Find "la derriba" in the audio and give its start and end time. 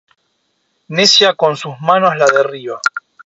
2.17-2.81